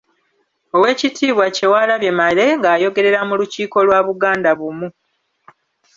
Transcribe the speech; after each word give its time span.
Oweekitiibwa 0.75 1.45
Kyewalabye 1.55 2.11
Male 2.19 2.45
nga 2.57 2.69
ayogerera 2.75 3.19
mu 3.29 3.33
lukiiko 3.39 3.77
lwa 3.87 3.99
Buganda 4.07 4.51
Bumu. 4.59 4.87